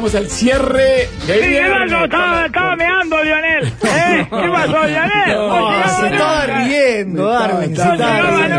[0.00, 2.04] vamos al cierre de Sí, ¿qué pasó?
[2.04, 3.66] Estaba, estaba meando, Lionel.
[3.84, 4.26] ¿Eh?
[4.30, 5.36] ¿Qué pasó, Lionel?
[5.36, 7.76] No, se estaba riendo, Darwin.
[7.76, 8.56] Se No estaba riendo.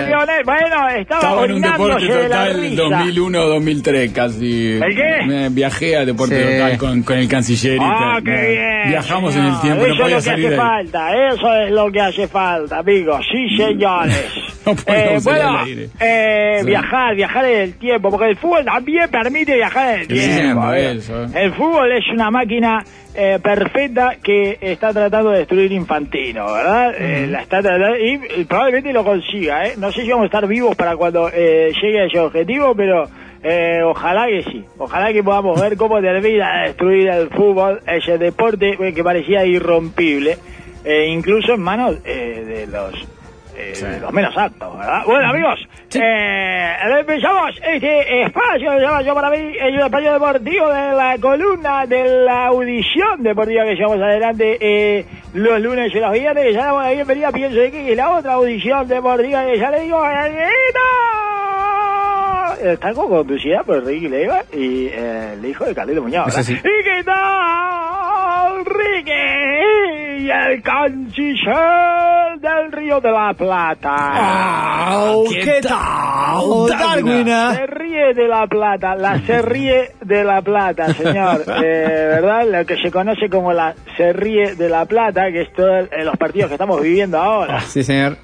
[0.00, 0.44] Lionel.
[0.44, 2.82] Bueno, estaba Estaba en un deporte orinándose de la total risa.
[2.82, 4.72] 2001-2003 casi.
[4.80, 5.26] ¿El qué?
[5.26, 6.52] Me viajé a deporte Sí.
[6.56, 7.76] total con, con el canciller.
[7.76, 8.24] y Ah, tal.
[8.24, 8.88] qué bien.
[8.90, 11.70] Viajamos en el tiempo, Eso no podía es lo que salir hace falta, eso es
[11.72, 13.26] lo que hace falta, amigos.
[13.32, 14.24] Sí, señores.
[14.76, 15.58] No salir bueno,
[16.00, 16.66] eh, Sí.
[16.66, 20.72] viajar, viajar en el tiempo, porque el fútbol también permite viajar en el tiempo.
[20.72, 20.92] ¿eh?
[20.96, 21.28] eso, eh.
[21.34, 22.82] El fútbol es una máquina
[23.14, 26.94] eh, perfecta que está tratando de destruir Infantino, ¿verdad?
[26.98, 29.74] Eh, la está tratando y eh, probablemente lo consiga, ¿eh?
[29.78, 33.08] No sé si vamos a estar vivos para cuando eh, llegue a ese objetivo, pero
[33.42, 34.64] eh, ojalá que sí.
[34.78, 39.44] Ojalá que podamos ver cómo termina de destruir el fútbol, ese deporte eh, que parecía
[39.44, 40.36] irrompible,
[40.84, 42.92] eh, incluso en manos eh, de los
[43.58, 45.02] eh, los menos aptos, ¿verdad?
[45.06, 45.58] Bueno, amigos,
[45.94, 51.86] eh, empezamos este espacio que llama yo para mí, el espacio deportivo de la columna
[51.86, 56.54] de la audición deportiva que llevamos adelante eh, los lunes y los viernes.
[56.54, 59.80] Ya damos la bienvenida, pienso de que es la otra audición deportiva que ya le
[59.80, 60.02] digo.
[62.62, 66.34] Está con conducida por Ricky Leiva y el hijo de Carlito Muñoz.
[66.34, 66.52] Sí.
[66.52, 70.24] ¿Y qué tal, Ricky?
[70.24, 72.05] Y el canciller
[72.56, 74.86] del Río de la Plata.
[74.88, 77.28] Au, ¿Qué ¿Qué tal, Darwin?
[77.28, 77.54] Ah?
[77.54, 81.44] Se ríe de la plata, la se ríe de la plata, señor.
[81.66, 82.46] Eh, ¿Verdad?
[82.46, 86.16] Lo que se conoce como la se ríe de la plata, que es todos los
[86.16, 87.60] partidos que estamos viviendo ahora.
[87.60, 88.18] Sí, señor.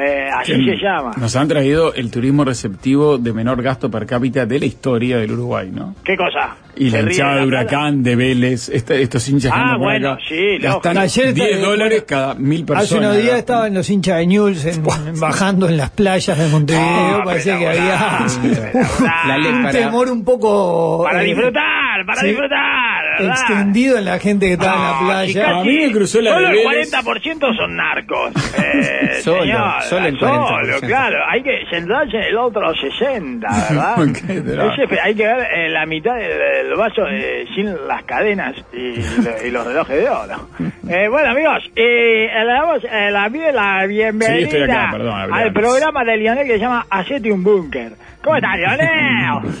[0.00, 1.10] Eh, así se llama.
[1.16, 5.32] Nos han traído el turismo receptivo de menor gasto per cápita de la historia del
[5.32, 5.96] Uruguay, ¿no?
[6.04, 6.56] ¿Qué cosa?
[6.76, 7.46] Y la ¿Se ríe hinchada de?
[7.46, 10.98] Huracán, de Vélez, este- estos hinchas que Ah, por bueno, acá, sí, gastan.
[10.98, 12.84] Ayer 10 está- dólares cada mil personas.
[12.92, 13.38] Hace unos días ¿no?
[13.38, 14.84] estaban los hinchas de Newell's en-
[15.18, 16.86] bajando en las playas de Montevideo.
[16.86, 18.26] Ah, Parecía que había.
[19.26, 21.62] La un temor un poco Para eh, disfrutar,
[22.06, 23.04] para sí, disfrutar.
[23.18, 23.30] ¿verdad?
[23.30, 25.58] extendido en la gente que estaba en la Ah, playa.
[25.58, 26.92] A mí me cruzó la Solo el Vélez.
[26.92, 28.32] 40% son narcos.
[28.58, 30.86] Eh, Solo, señor, solo el Solo, 40%.
[30.86, 31.18] claro.
[31.28, 33.96] Hay que centrarse en el otro 60, ¿verdad?
[34.78, 39.46] Ese hay que ver eh, la mitad del, del vaso eh, sin las cadenas y,
[39.46, 40.48] y los relojes de oro.
[40.90, 45.52] Eh, bueno, amigos, eh, le damos eh, la, la bienvenida Sí, estoy acá, perdón, al
[45.52, 47.92] programa de Lionel que se llama Hacete un búnker.
[48.22, 48.88] ¿Cómo está, Lionel?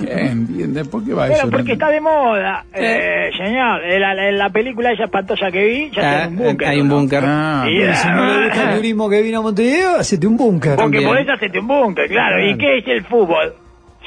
[0.00, 1.50] Bien, bien, ¿por qué va Bueno, eso?
[1.50, 3.84] porque está de moda, eh, señor.
[3.84, 6.68] En la, en la película esa espantosa que vi, ya Ah, tiene un búnker.
[6.68, 6.94] hay un ¿no?
[6.96, 7.22] búnker.
[7.24, 10.36] Ah, Y, Pero si no le gusta el turismo que vino a Montevideo, hacete un
[10.36, 10.76] búnker.
[10.76, 12.42] Porque podés hacerte un búnker, claro.
[12.44, 13.52] ¿Y qué es el fútbol?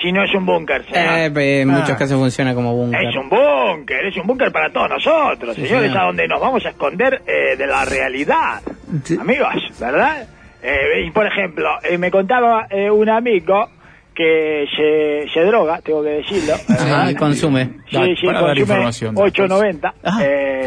[0.01, 1.37] Si no es un búnker, señor.
[1.37, 1.97] Eh, en muchos Ah.
[1.97, 3.01] casos funciona como búnker.
[3.07, 6.03] Es un búnker, es un búnker para todos nosotros, Sí, señores, señor.
[6.03, 8.61] a donde nos vamos a esconder eh, de la realidad.
[9.03, 9.17] Sí.
[9.19, 10.27] Amigos, ¿verdad?
[10.63, 13.69] Eh, y por ejemplo, eh, me contaba eh, un amigo
[14.13, 16.53] que se, se droga, tengo que decirlo.
[16.69, 17.69] Ah, eh, consume.
[17.89, 20.19] Sí, Dale, sí, para consume información 8.90, Ah.
[20.23, 20.61] eh,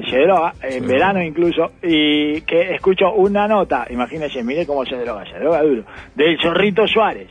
[0.00, 4.96] este, se droga, en verano incluso, y que escucho una nota, imagínense, mire cómo se
[4.96, 5.84] droga, se droga duro,
[6.14, 7.28] del Zorrito Suárez,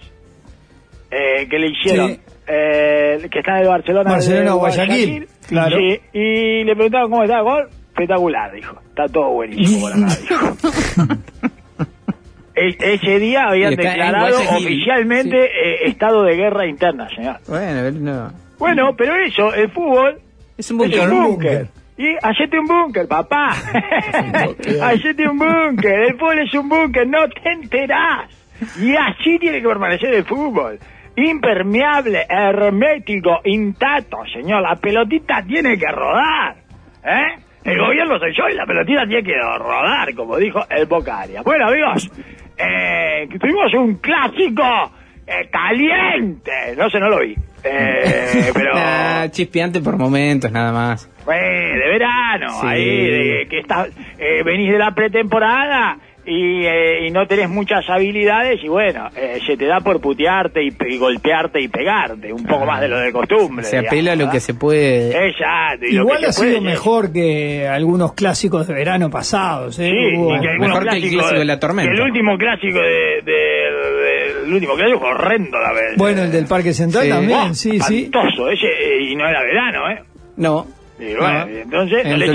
[1.15, 2.19] eh, que le hicieron, Sí.
[2.47, 4.11] eh, que está en el Barcelona.
[4.11, 5.77] Barcelona, de Guayaquil, claro.
[5.77, 10.15] Sí, y le preguntaron cómo está el gol, espectacular, dijo, está todo buenísimo por acá,
[10.29, 11.15] dijo.
[12.57, 17.37] E- ese día habían declarado oficialmente eh, estado de guerra interna, señor.
[17.49, 18.31] Bueno, no.
[18.57, 20.19] Bueno, pero eso, el fútbol
[20.57, 21.09] Es un es búnker.
[21.09, 21.67] un búnker.
[21.97, 23.49] Y hacete un búnker, papá.
[24.83, 25.99] hacete un búnker.
[25.99, 28.29] El fútbol es un búnker, no te enterás.
[28.81, 30.79] Y así tiene que permanecer el fútbol.
[31.17, 34.61] Impermeable, hermético, intacto, señor.
[34.61, 36.55] La pelotita tiene que rodar.
[37.03, 37.39] ¿Eh?
[37.63, 41.41] El gobierno soy yo y la pelotita tiene que rodar, como dijo el Bocaria.
[41.41, 42.11] Bueno, amigos,
[42.57, 44.63] eh, tuvimos un clásico
[45.25, 46.75] eh, caliente.
[46.77, 47.35] No sé, no lo vi.
[47.63, 48.71] Eh, pero...
[48.75, 51.09] Ah, chispeante por momentos, nada más.
[51.23, 52.67] Pues, de verano, Sí.
[52.67, 53.87] ahí, de que está,
[54.19, 59.39] eh, venís de la pretemporada y, eh, y no tenés muchas habilidades y bueno, eh,
[59.45, 62.87] se te da por putearte y, pe- y golpearte y pegarte, un poco más de
[62.87, 63.63] lo de costumbre.
[63.63, 64.31] Se digamos, apela a lo ¿verdad?
[64.33, 65.27] que se puede.
[65.27, 65.85] Exacto.
[65.85, 66.61] y lo Igual que ha puede sido ser.
[66.61, 69.77] mejor que algunos clásicos de verano pasados.
[69.79, 69.91] ¿eh?
[69.91, 71.91] Sí, Hubo- y que Mejor que el clásico de la tormenta.
[71.93, 75.95] El último clásico de, de- el último clásico fue horrendo la vez.
[75.97, 77.09] Bueno, el del Parque Central Sí.
[77.09, 78.03] también, sí, sí.
[78.03, 80.03] Espantoso, ese, eh, y no era verano, ¿eh.
[80.37, 80.65] No.
[80.97, 81.51] Y bueno, No.
[81.51, 82.27] y entonces no El le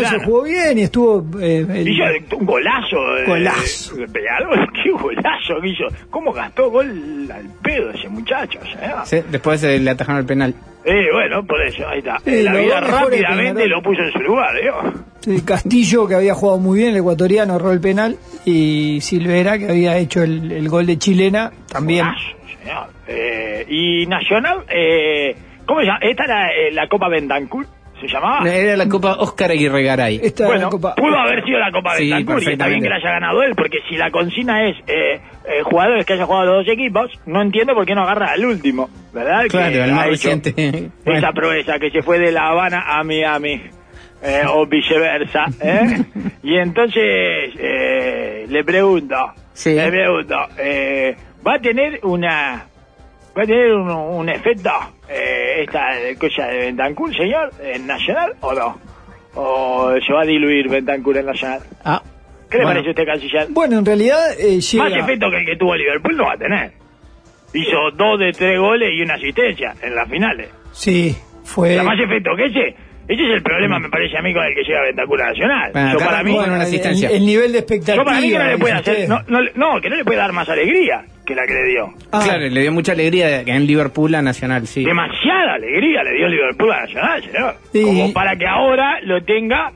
[0.00, 1.40] la Se jugó bien y estuvo...
[1.40, 2.96] eh, el- un golazo.
[3.16, 3.96] de- Golazo.
[3.96, 5.84] De, Peñarol, qué golazo que hizo.
[6.10, 6.88] ¿Cómo gastó gol
[7.32, 8.60] al pedo ese muchacho?
[8.80, 8.90] eh?
[9.04, 10.54] Sí, después eh, le atajaron el penal.
[10.84, 12.18] Eh, bueno, por eso, ahí está.
[12.20, 13.70] Sí, Eh, la los vida dos mejores rápidamente Peñarol.
[13.70, 14.92] lo puso en su lugar, digo.
[15.20, 18.16] Sí, Castillo, que había jugado muy bien, el ecuatoriano, erró el penal.
[18.44, 22.06] Y Silvera, que había hecho el, el gol de chilena, también.
[22.06, 22.86] Golazo, señor.
[23.08, 25.34] Eh, y Nacional, eh,
[25.66, 25.98] ¿Cómo se llama?
[26.02, 27.66] Esta era eh, la Copa Bentancur,
[28.00, 28.48] ¿se llamaba?
[28.48, 30.20] Era la Copa Oscar Aguirre Garay.
[30.22, 30.94] Esta era Bueno, la Copa.
[30.96, 33.78] pudo haber sido la Copa Sí, y está bien que la haya ganado él, porque
[33.88, 37.74] si la consigna es eh, eh, jugadores que hayan jugado los dos equipos, no entiendo
[37.74, 39.46] por qué no agarra al último, ¿verdad?
[39.48, 40.50] Claro, Que el más reciente.
[40.56, 41.32] Esa Bueno.
[41.34, 43.62] proeza que se fue de La Habana a Miami,
[44.22, 46.02] eh, o viceversa, ¿eh?
[46.42, 49.14] Y entonces eh, le pregunto,
[49.52, 49.74] Sí.
[49.74, 51.16] le pregunto, eh,
[51.46, 52.64] ¿va a tener una...
[53.38, 54.70] ¿Va a tener un, un efecto
[55.08, 55.88] eh, esta
[56.18, 58.78] cosa de Bentancur, señor, en Nacional o no?
[59.34, 61.60] ¿O se va a diluir Bentancur en Nacional?
[61.84, 62.02] Ah,
[62.50, 62.80] ¿Qué le bueno.
[62.80, 63.46] parece a usted, canciller?
[63.50, 64.98] Bueno, en realidad eh, Más llega.
[65.04, 66.72] efecto que el que tuvo Liverpool no va a tener.
[67.52, 70.48] Hizo dos de tres goles y una asistencia en las finales.
[70.72, 71.74] Sí, O fue.
[71.74, 72.76] sea, más efecto que ese.
[73.08, 75.70] Ese es el problema, me parece a mí, con el que llega Bentancur a Nacional.
[75.72, 77.08] Bueno, yo acá para mí, bueno, una el, asistencia.
[77.10, 77.96] el nivel de expectativa.
[77.96, 79.20] yo para mí que no le puede hacer, no,
[79.54, 81.88] no, que no le puede dar más alegría que la que le dio.
[82.12, 84.84] Ah, Claro, le dio mucha alegría en Liverpool a Nacional, sí.
[84.84, 87.54] Demasiada alegría le dio Liverpool a Nacional, señor.
[87.72, 87.82] Sí.
[87.82, 89.72] Como para que ahora lo tenga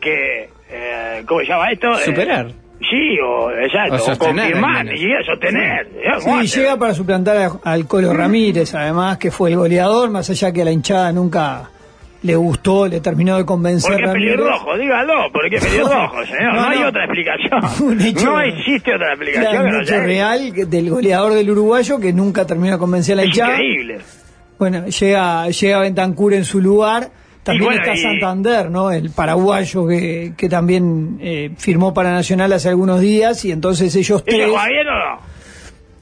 [0.00, 1.88] que, eh, ¿cómo se llama esto?
[1.94, 2.46] Eh, Superar.
[2.80, 5.86] sí, o, exacto, O sostener, confirmar, siquiera sostener.
[5.92, 10.10] señor, ¿cómo Sí, llega para suplantar a- al Colo Ramírez, además, que fue el goleador,
[10.10, 11.70] más allá que a la hinchada nunca
[12.22, 14.36] le gustó, le terminó de convencer Porque es Ramírez.
[14.36, 16.54] pelirrojo, dígalo, porque es pelirrojo, señor.
[16.54, 16.88] No, No, hay no.
[16.88, 18.00] otra explicación.
[18.00, 19.50] Hecho- no existe otra explicación.
[19.50, 23.14] Claro, un no hecho sea- real del goleador del uruguayo que nunca terminó de convencer
[23.14, 23.52] a la hinchada.
[23.54, 23.98] increíble.
[24.58, 27.10] Bueno, llega, llega Bentancur en su lugar.
[27.42, 28.92] También bueno, está y- Santander, ¿no?
[28.92, 34.22] El paraguayo que, que también eh, firmó para Nacional hace algunos días y entonces ellos
[34.24, 34.48] ¿Ese tres...
[34.48, 34.56] o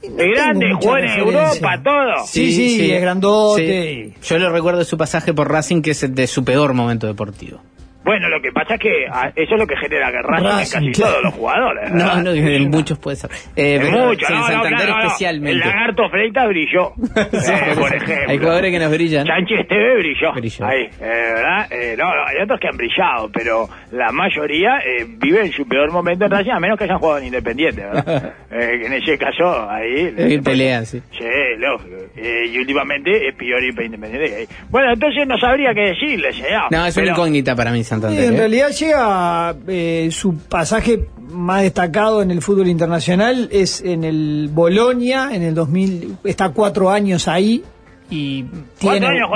[0.09, 0.23] no?
[0.23, 1.19] Es grande, juega en.
[1.19, 2.25] Europa, todo.
[2.25, 4.13] Sí, sí, es grandote.
[4.21, 4.27] sí.
[4.27, 7.61] Yo lo recuerdo de su pasaje por Racing, que es de su peor momento deportivo.
[8.03, 10.79] Bueno, lo que pasa es que ah, eso es lo que genera Racing en Racing,
[10.79, 11.11] casi claro.
[11.11, 11.91] todos los jugadores.
[11.91, 12.23] No, ¿verdad?
[12.23, 13.29] no, en una- muchos puede ser.
[13.55, 14.99] Eh, en muchos, sí, no, no, Santander claro, no.
[15.03, 15.51] especialmente.
[15.51, 18.03] El lagarto Freitas brilló, Sí, eh, por eso.
[18.05, 18.29] ejemplo.
[18.29, 19.27] Hay jugadores que nos brillan.
[19.27, 20.33] Sánchez TV brilló.
[20.33, 20.65] Brilló.
[20.65, 21.67] Ahí, eh, ¿verdad?
[21.71, 25.67] Eh, no, no, hay otros que han brillado, pero la mayoría eh, vive en su
[25.67, 28.33] peor momento en Racing, a menos que hayan jugado en Independiente, ¿verdad?
[28.53, 30.13] Eh, que en ese caso, ahí...
[30.17, 31.01] Ahí pelean, sí.
[31.17, 31.23] Sí,
[31.57, 31.95] lógico.
[32.17, 34.47] Eh, y últimamente es peor ir para Independiente.
[34.69, 36.63] Bueno, entonces no sabría qué decirle, señor.
[36.69, 38.19] No, es una Pero- incógnita para mí Santander.
[38.19, 38.37] Sí, en ¿eh?
[38.37, 45.29] realidad llega eh, su pasaje más destacado en el fútbol internacional es en el Bolonia
[45.31, 47.63] en el 2000 está cuatro años ahí
[48.11, 48.43] y
[48.77, 49.29] tiene años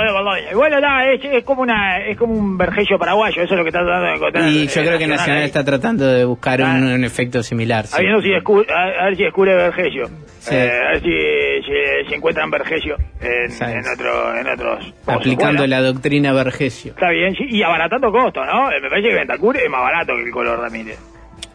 [0.81, 3.79] nada, es, es como una es como un vergello paraguayo, eso es lo que está
[3.79, 4.47] tratando de encontrar.
[4.49, 5.45] Y yo creo que Nacional ahí.
[5.45, 6.95] está tratando de buscar un, Ah.
[6.95, 7.87] un efecto similar.
[7.87, 7.95] sí.
[7.97, 10.07] A ver si descubre, a, a ver si descubre Vergesio.
[10.39, 10.53] Sí.
[10.55, 13.63] Eh, a ver si, si, si encuentran Vergesio en, Sí.
[13.63, 14.93] en, otro, en otros.
[15.07, 16.91] Aplicando Bueno, la doctrina Vergesio.
[16.91, 18.67] Está bien, sí, y abaratando costos, ¿no?
[18.69, 20.99] Me parece que Ventacur es más barato que el Color Ramírez.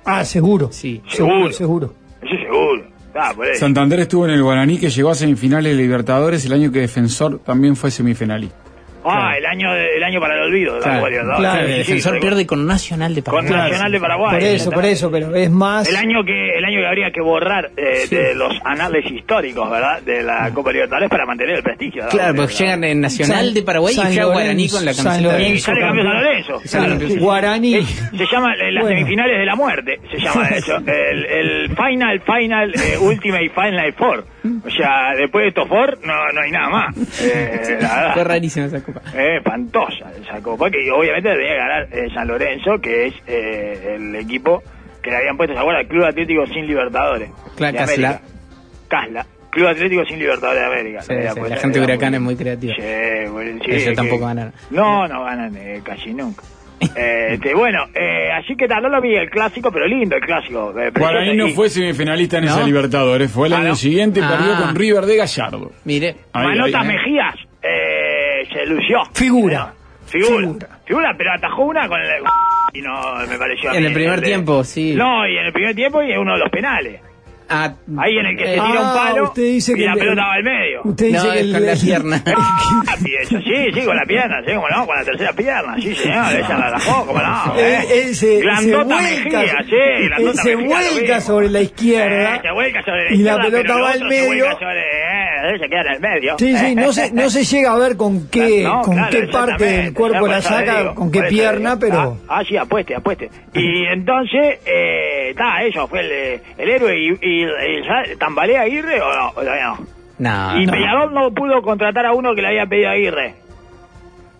[0.06, 1.02] ah seguro Sí.
[1.06, 1.52] seguro Seguro.
[1.52, 2.84] seguro Eso seguro.
[3.14, 3.34] Ah.
[3.58, 7.40] Santander estuvo en el Guaraní que llegó a semifinales de Libertadores el año que Defensor
[7.40, 8.69] también fue semifinalista.
[9.04, 10.74] Ah, el año de- el año para el olvido.
[10.76, 11.36] de Claro, Guardia, ¿no?
[11.36, 13.70] claro, el Sí, sí, defensor sí, pierde con Nacional de con Paraguay.
[13.70, 14.30] Nacional de Paraguay.
[14.34, 17.20] por eso por eso pero es más El año que el año que habría que
[17.20, 20.02] borrar eh, de los anales históricos, ¿verdad?
[20.02, 22.02] De la Copa Libertadores para mantener el prestigio.
[22.04, 22.08] ¿no?
[22.08, 25.04] Claro, porque llegan en Nacional San- de Paraguay San y ya Guaraní con la San
[25.04, 25.64] camiseta de Y Lorenzo.
[25.66, 26.60] sale campeón San Lorenzo.
[26.64, 26.94] San Claro.
[27.00, 27.20] Lorenzo.
[27.24, 28.96] Guaraní se llama eh, las Bueno.
[28.98, 30.76] semifinales de la muerte, se llama eso.
[30.86, 34.24] El, el final, final, eh, ultimate final four.
[34.64, 36.96] O sea, después de estos four no, no hay nada más.
[37.22, 38.14] Eh, la verdad.
[38.14, 39.00] Fue rarísima esa copa.
[39.14, 44.14] Eh, espantosa esa copa, que obviamente debería ganar eh, San Lorenzo, que es eh, el
[44.16, 44.62] equipo
[45.02, 45.86] que le habían puesto, ¿se acuerdan?
[45.86, 47.30] Club Atlético sin Libertadores.
[47.56, 48.20] Claro, Casla.
[48.88, 49.26] Casla.
[49.50, 51.02] Club Atlético sin Libertadores de América.
[51.02, 52.74] Sí, sí, la gente de Huracán es muy creativa.
[52.76, 54.52] Sí, bueno, sí, Ellos que- tampoco ganan.
[54.70, 56.42] No, no ganan eh, casi nunca.
[56.96, 60.22] Eh, este, bueno, eh, así que tal, no lo vi el clásico, pero lindo el
[60.22, 60.74] clásico.
[60.80, 62.50] eh, Guaraní no fue semifinalista en ¿No?
[62.52, 63.74] esa Libertadores, fue el Ah, año ¿no?
[63.76, 64.28] siguiente, Ah.
[64.36, 65.72] perdió con River de Gallardo.
[65.84, 66.92] Mire, Ahí, Manotas ahí, ¿eh?
[66.92, 68.98] Mejías eh, se lució.
[69.14, 69.72] Figura.
[70.06, 70.36] Figura.
[70.40, 70.68] Figura.
[70.86, 72.08] Figura, pero atajó una con el...
[72.72, 74.94] Y no me pareció a En mí, el primer de- tiempo, sí.
[74.94, 77.00] No, y en el primer tiempo y en uno de los penales.
[77.50, 79.84] Ah, Ahí en el que se eh, tira un Ah, palo usted dice y que
[79.84, 80.80] la el- pelota va al medio.
[80.84, 82.22] usted dice No, que el, con la pierna.
[82.36, 86.34] Ah, sí, sí, con la pierna, sí, como no, con la tercera pierna, sí, señor,
[86.36, 87.86] esa la atajó, como no, Él- eh.
[88.04, 88.44] él se, se
[88.76, 93.04] vuelca, Mejía, sí, él Glandota se Mejía, vuelca sobre la izquierda Eh, se vuelca sobre
[93.04, 94.58] la y la izquierda, pelota pero va al otro se vuelca medio.
[94.58, 95.19] sobre- eh,
[95.60, 96.36] se queda en el medio.
[96.38, 99.26] Sí, sí, no se, no se llega a ver con qué, No, con claro, qué
[99.28, 101.80] parte del cuerpo la saca, digo, con qué pierna, digo.
[101.80, 102.16] pero...
[102.28, 103.30] Ah, ah, sí, apueste, apueste.
[103.54, 107.46] Y entonces, eh, está, eso, fue el, el héroe y, y,
[108.18, 109.28] ¿tambalea Aguirre o no?
[109.30, 109.78] O todavía no?
[110.18, 110.72] no, y no.
[110.72, 113.34] Peñarol no pudo contratar a uno que le había pedido a Aguirre.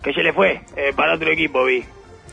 [0.03, 1.83] Que se le fue eh, para otro equipo, vi.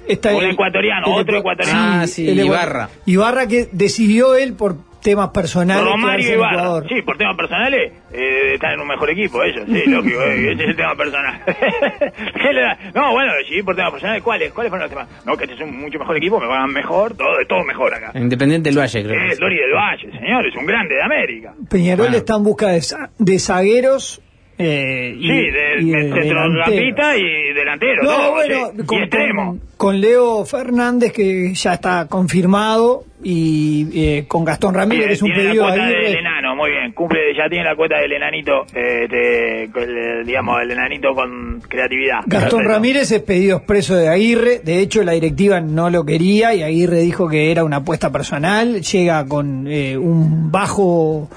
[0.06, 1.80] Está Un el- ecuatoriano, el otro ecu- ecuatoriano.
[2.02, 2.88] Ah, sí, el Ibarra.
[3.04, 5.84] Ibarra que decidió él por temas personales.
[5.84, 6.82] Romario.
[6.88, 10.62] Sí, por temas personales eh, están en un mejor equipo ellos, sí, lógico, eh, ese
[10.64, 11.40] es el tema personal.
[12.94, 14.52] No, bueno, sí, por temas personales, ¿cuáles?
[14.52, 15.24] ¿Cuáles fueron los temas?
[15.24, 18.12] No, que este es un mucho mejor equipo, me van mejor, todo, todo mejor acá.
[18.18, 19.14] Independiente del Valle, creo.
[19.32, 19.36] Eh.
[19.38, 21.54] Lori del Valle, señor, es un grande de América.
[21.70, 22.16] Peñarol Bueno.
[22.16, 22.82] está en busca de,
[23.18, 24.22] de zagueros.
[24.58, 27.20] Eh, y, Sí, de, y de de centrocampista delanteros.
[27.50, 28.82] y delantero, No, bueno, sí.
[28.86, 29.58] con, y extremo.
[29.76, 35.30] con- Leo Fernández, que ya está confirmado, y eh, con Gastón Ramírez, que es un
[35.30, 35.92] la pedido cuota ahí.
[35.92, 36.92] del enano, muy bien.
[36.92, 42.18] Cumple, ya tiene la cuota del enanito, eh, de- digamos, el enanito con creatividad.
[42.26, 42.68] Gastón Perfecto.
[42.68, 46.98] Ramírez es pedido expreso de Aguirre, de hecho la directiva no lo quería y Aguirre
[47.00, 51.28] dijo que era una apuesta personal, llega con eh, un bajo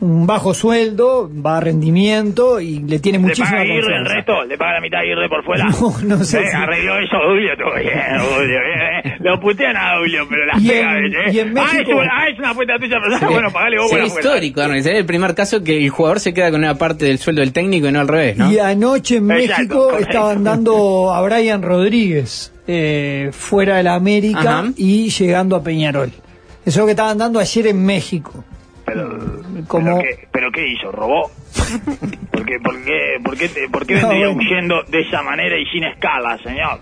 [0.00, 4.44] un bajo sueldo, va a rendimiento y le tiene ¿Le muchísima paga Aguirre el resto?
[4.44, 5.64] ¿Le paga la mitad Aguirre por fuera?
[5.80, 9.16] No, no sé Eh, si- Arregló eso Julio, todo bien, Julio, bien, eh.
[9.20, 11.40] Lo putean a Julio, pero las Y pega, en- ¿ves, eh?
[11.40, 14.06] en Ah, es México- ah, es una apuesta tuya personal, bueno, pagale vos por Sería
[14.06, 14.28] afuera.
[14.28, 14.82] histórico, Arnold.
[14.82, 17.52] Sería el primer caso que el jugador se queda con una parte del sueldo del
[17.52, 18.52] técnico y no al revés, ¿no?
[18.52, 24.64] Y anoche en México estaban dando a Brian Rodríguez eh, fuera de la América Ajá.
[24.76, 26.08] y llegando a Peñarol.
[26.10, 26.20] Eso
[26.66, 28.44] es lo que estaban dando ayer en México.
[28.92, 30.90] Pero, Como- pero, qué, ¿pero qué hizo?
[30.92, 31.30] ¿Robó?
[32.32, 34.40] ¿Por qué, por qué, por qué, por qué No, vendría bueno.
[34.40, 36.80] huyendo de esa manera y sin escala, señor?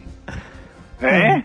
[1.02, 1.42] ¿Eh?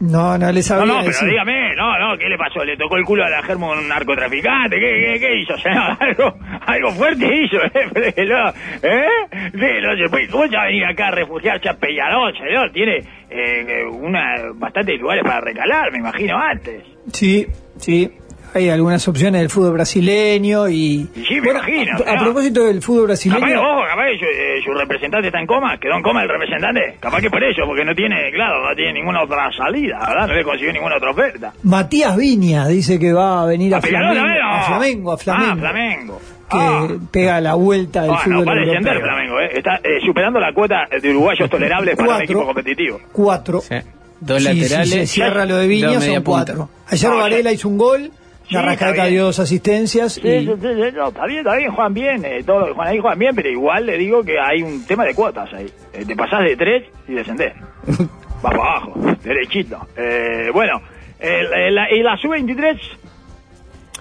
[0.00, 1.28] No, no No, sabía no, pero decir.
[1.28, 2.62] dígame, no, no, ¿qué le pasó?
[2.64, 4.76] ¿Le tocó el culo a la Germo un narcotraficante?
[4.78, 5.96] ¿Qué, qué, qué hizo, señor?
[6.00, 6.34] Algo,
[6.66, 8.12] algo fuerte hizo, ¿eh?
[8.14, 8.48] Pero,
[8.82, 9.06] ¿eh?
[9.52, 12.70] Sí, no se puede, ¿cómo se va a venir acá a refugiarse a Peñarol, señor?
[12.72, 12.98] Tiene
[13.30, 16.82] eh, una, bastantes lugares para recalar, me imagino, antes.
[17.12, 17.46] Sí,
[17.78, 18.10] sí.
[18.54, 21.08] Hay algunas opciones del fútbol brasileño y...
[21.26, 22.22] Sí, me imagino, A, a ¿no?
[22.22, 23.60] propósito del fútbol Capaz brasileño...
[23.60, 26.96] ojo, capaz que su, eh, su representante está en coma, quedó en coma el representante.
[27.00, 30.28] Capaz que por eso, porque no tiene, claro, no tiene ninguna otra salida, ¿verdad?
[30.28, 31.52] No le consiguió ninguna otra oferta.
[31.64, 34.64] Matías Viña dice que va a venir a, ¿A Flamengo, a No.
[34.66, 36.20] Flamengo, a Flamengo, Ah, Flamengo.
[36.48, 36.86] que Ah.
[37.10, 39.00] pega la vuelta del Ah, no, fútbol descender europeo.
[39.00, 39.50] Flamengo, ¿eh?
[39.58, 42.24] Está eh, superando la cuota de uruguayos tolerables para un Cuatro.
[42.24, 43.00] equipo competitivo.
[43.10, 43.60] Cuatro.
[43.62, 43.74] Sí.
[44.20, 44.90] Dos Sí, laterales.
[44.90, 46.22] Se cierra lo de Viña son punta.
[46.54, 46.68] cuatro.
[46.88, 48.10] Ayer No, Varela hizo un gol,
[48.48, 50.44] Sí, Arrascaeta dio dos asistencias Sí, y...
[50.46, 50.50] sí,
[50.94, 53.86] no, está bien, está bien, Juan bien, eh, todo Juan ahí Juan bien, pero igual
[53.86, 55.66] le digo que hay un tema de cuotas ahí.
[55.92, 57.54] Eh, te pasás de tres y descendés.
[57.86, 58.08] Vas
[58.42, 59.78] para abajo, derechito.
[59.96, 60.82] Eh, bueno,
[61.18, 62.78] el- el- la- y la sub-23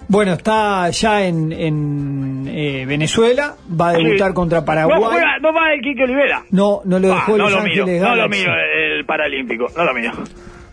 [0.10, 4.34] Bueno, está ya en, en eh, Venezuela, va a debutar Sí.
[4.34, 5.00] contra No, Paraguay.
[5.02, 6.44] juega, no va el Quique Olivera.
[6.52, 9.86] No, no lo Ah, dejó no Los lo miro, no lo miro el Paralímpico, no
[9.86, 10.12] lo miro.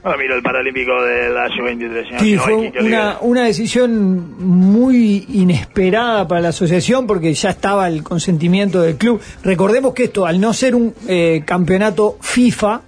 [0.03, 2.21] No lo miro el Paralímpico de la Sub-23, señor.
[2.21, 8.03] Sí, no fue una, una decisión muy inesperada para la asociación porque ya estaba el
[8.03, 9.21] consentimiento del club.
[9.45, 12.81] Recordemos que esto, al no ser un eh, campeonato FIFA,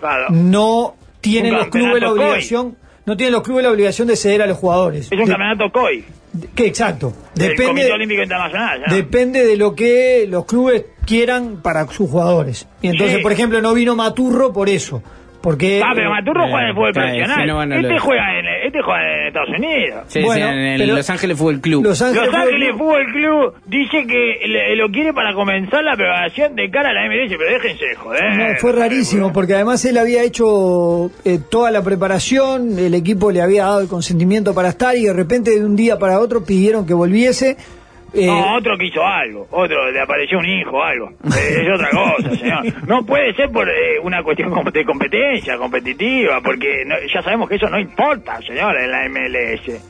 [0.00, 0.26] Claro.
[0.30, 2.18] no tienen Un los clubes la COI.
[2.18, 5.06] obligación, no tienen los clubes la obligación de ceder a los jugadores.
[5.06, 7.12] Es un De- campeonato COI, de- ¿Qué exacto?
[7.34, 8.82] Depende, Comité Olímpico Internacional.
[8.88, 8.94] ¿no?
[8.94, 12.66] depende de lo que los clubes quieran para sus jugadores.
[12.82, 13.22] Y entonces, Sí.
[13.22, 15.02] por ejemplo, no vino Maturro por eso.
[15.40, 17.40] Porque Ah, pero Maturro Eh, juega en el fútbol profesional.
[17.40, 20.04] si no, bueno, este, lo- juega en, este juega en Estados Unidos.
[20.08, 21.84] Sí, Bueno, sí, en el Los Ángeles Fútbol Club.
[21.84, 25.84] Los Ángeles, Los Fútbol Ángeles Club- Fútbol Club dice que le- lo quiere para comenzar
[25.84, 28.36] la preparación de cara a la MLS, pero déjense de joder.
[28.36, 33.42] No, fue rarísimo, porque además él había hecho eh, toda la preparación, el equipo le
[33.42, 36.86] había dado el consentimiento para estar y de repente de un día para otro pidieron
[36.86, 37.56] que volviese.
[38.16, 41.10] Eh, No, otro que hizo algo, otro le apareció un hijo, algo.
[41.24, 42.88] Eh, es otra cosa, señor.
[42.88, 47.56] No puede ser por eh, una cuestión de competencia competitiva, porque no- ya sabemos que
[47.56, 49.80] eso no importa, señor, en la MLS.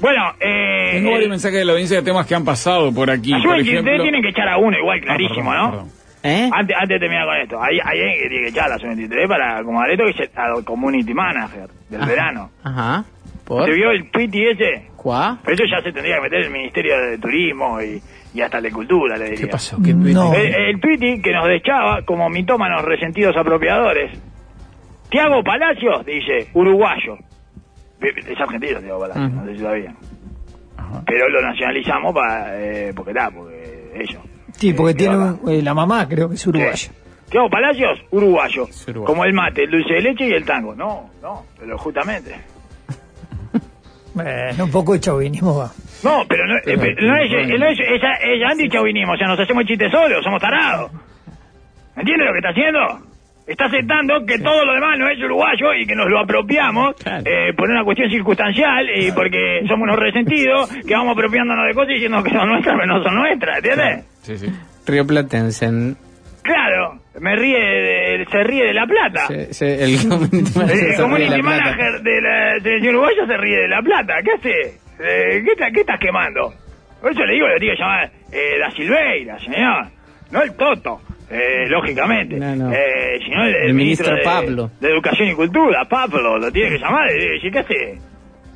[0.00, 3.10] Bueno, eh, Tengo el- varios mensajes de la audiencia de temas que han pasado por
[3.10, 3.32] aquí.
[3.32, 5.70] Por sub-23 ejemplo, tienen que echar a uno igual, Ah, clarísimo, perdón, ¿no?
[5.70, 5.90] perdón.
[6.22, 6.50] ¿Eh?
[6.52, 8.78] Antes, antes de terminar con esto, hay, hay alguien que tiene que echar a la
[8.78, 12.10] sub-23 para, como Areto, que es al community manager del Ajá.
[12.10, 12.50] verano.
[12.64, 13.04] Ajá.
[13.46, 13.64] ¿Por?
[13.64, 14.82] ¿Se vio el tweet y ese?
[15.06, 15.38] ¿Cuá?
[15.44, 18.02] Pero eso ya se tendría que meter el Ministerio de Turismo y,
[18.34, 19.38] y hasta el de Cultura, le diría.
[19.38, 19.76] ¿Qué pasó?
[19.80, 20.34] ¿Qué No.
[20.34, 24.18] El, el tweety que nos deschaba como mitómanos resentidos apropiadores.
[25.08, 27.18] Tiago Palacios dice, uruguayo.
[28.00, 29.96] Es argentino Tiago Palacios, no sé si sabían.
[31.06, 34.22] Pero lo nacionalizamos para, eh, porque está, porque ellos.
[34.54, 36.74] sí, porque Eh, tiene un- eh, la mamá, creo que es uruguaya.
[36.74, 36.90] Sí.
[37.30, 38.64] Tiago Palacios, uruguayo.
[38.88, 39.04] Uruguayo.
[39.04, 40.74] Como el mate, el dulce de leche y el tango.
[40.74, 42.34] No, no, pero justamente.
[44.16, 45.70] Bueno, un poco de chauvinismo va.
[46.02, 47.78] No, pero no, eh, pero no es, eh, no es,
[48.50, 50.90] anti-chauvinismo, o sea, nos hacemos chistes solos, somos tarados.
[51.94, 52.80] ¿Entiendes lo que está haciendo?
[53.46, 57.52] Está aceptando que todo lo demás no es uruguayo y que nos lo apropiamos eh,
[57.56, 61.94] por una cuestión circunstancial y porque somos unos resentidos que vamos apropiándonos de cosas y
[61.94, 64.04] diciendo que son nuestras pero no son nuestras, ¿entiendes?
[64.22, 64.46] Sí, sí.
[64.86, 65.66] Río Platense.
[65.66, 65.96] en-
[66.42, 69.26] Claro, me ríe de- se ríe de la plata.
[69.28, 73.56] se- se- el community manager El community la manager de la selección uruguaya se ríe
[73.60, 74.14] de la plata.
[74.24, 74.78] ¿Qué hace?
[74.98, 76.52] Eh, ¿qué, está- ¿Qué estás quemando?
[77.00, 79.86] Por eso le digo, lo tiene que llamar eh, Da Silveira, señor.
[80.30, 82.36] No el Toto, eh, lógicamente.
[82.36, 82.72] No, no.
[82.72, 84.70] Eh, sino el, El ministro Pablo.
[84.80, 87.98] de Educación y Cultura, Pablo, lo tiene que llamar y decir, ¿qué hace?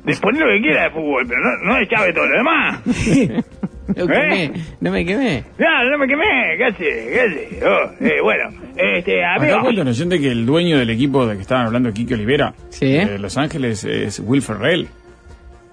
[0.03, 2.81] De poner lo que quiera de fútbol, pero no, no llave todo lo demás.
[3.95, 5.43] No, quemé, no me quemé.
[5.57, 6.57] No, no me quemé.
[6.57, 7.59] ¿Qué hace?
[7.65, 9.61] Oh, eh, bueno, este, Acá amigo.
[9.61, 12.85] cuenta noción de que el dueño del equipo de que estaban hablando, Kike Olivera, Sí.
[12.93, 14.87] de Los Ángeles, es Will Ferrell.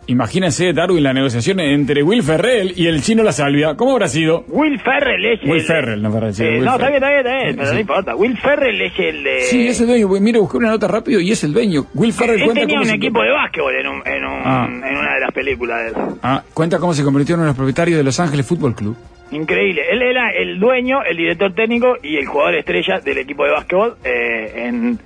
[0.09, 3.75] Imagínense, Darwin, la negociación entre Will Ferrell y el chino La Salvia.
[3.77, 4.43] ¿Cómo habrá sido?
[4.49, 5.67] Will Ferrell es Will el...
[5.67, 7.19] Ferrell, no Ferrell, sí, Eh, Will no, está bien, Ferrell.
[7.19, 7.75] está bien, está bien, pero Sí.
[7.75, 8.17] no importa.
[8.17, 9.41] Will Ferrell es el de...
[9.43, 10.09] Sí, es el dueño.
[10.21, 11.85] Mira, busqué una nota rápido y es el dueño.
[11.93, 14.43] Will Ferrell Él cuenta tenía cómo un se- equipo de básquetbol en, un, en, un-
[14.47, 14.67] Ah.
[14.67, 15.95] en una de las películas de él.
[16.23, 18.97] Ah, cuenta cómo se convirtió en uno de los propietarios de Los Ángeles Fútbol Club.
[19.31, 19.83] Increíble.
[19.91, 23.97] Él era el dueño, el director técnico y el jugador estrella del equipo de básquetbol
[24.03, 24.99] eh, en,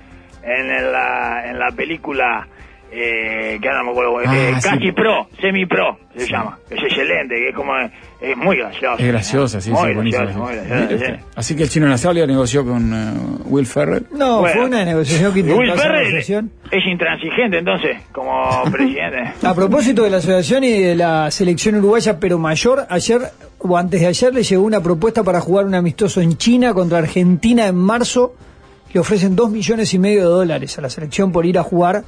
[0.43, 2.47] en, la, en la película
[2.95, 4.69] eh, que ahora no me acuerdo, eh, Ah, sí.
[4.69, 6.59] casi pro, semi pro se llama.
[6.69, 8.97] Es excelente, que es como es muy gracioso.
[8.99, 11.19] Es graciosa, sí, muy sí, usted.
[11.35, 13.13] Así que el chino La Salvia negoció con eh,
[13.45, 14.05] Will Ferrell.
[14.11, 14.55] No, Bueno.
[14.55, 16.51] fue una negociación que intentó Will Ferrell asociación.
[16.71, 19.33] es intransigente entonces como presidente.
[19.45, 23.21] A propósito de la asociación y de la selección uruguaya, pero mayor, ayer
[23.59, 26.99] o antes de ayer le llegó una propuesta para jugar un amistoso en China contra
[26.99, 28.35] Argentina en marzo.
[28.93, 32.03] Le ofrecen dos millones y medio de dólares a la selección por ir a jugar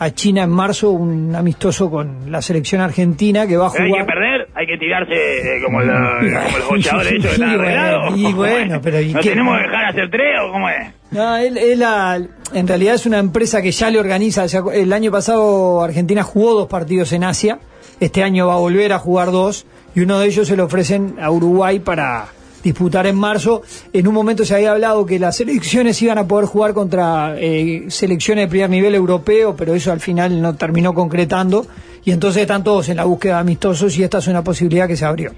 [0.00, 3.90] a China en marzo, un amistoso con la selección argentina que va a Pero hay
[3.92, 4.06] que jugar.
[4.14, 8.22] perder, hay que tirarse eh, como, la- como los boxeadores esos que Y bueno, y
[8.24, 9.28] ¿Cómo bueno, pero ¿y ¿No qué?
[9.30, 10.88] tenemos que dejar hacer tres o cómo es?
[11.10, 12.20] No, él, él la-
[12.54, 14.44] en realidad es una empresa que ya le organiza.
[14.44, 17.58] o sea, el año pasado Argentina jugó dos partidos en Asia.
[18.00, 19.66] Este año va a volver a jugar dos.
[19.94, 22.26] Y uno de ellos se lo ofrecen a Uruguay para
[22.62, 23.62] disputar en marzo.
[23.92, 27.86] En un momento se había hablado que las selecciones iban a poder jugar contra eh,
[27.88, 31.66] selecciones de primer nivel europeo, pero eso al final no terminó concretando.
[32.04, 34.96] Y entonces están todos en la búsqueda de amistosos y esta es una posibilidad que
[34.96, 35.32] se abrió.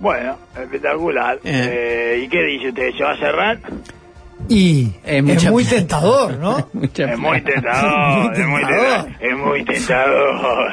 [0.00, 1.38] Bueno, espectacular.
[1.44, 2.14] Eh.
[2.14, 2.92] Eh, ¿Y qué dice usted?
[2.96, 3.58] ¿Se va a cerrar?
[4.48, 6.68] Y Es es mucha muy tentador, ¿no?
[6.74, 9.04] Mucha Es muy tentador, es muy tentador.
[9.04, 9.08] tentador.
[9.20, 10.72] Es muy tentador.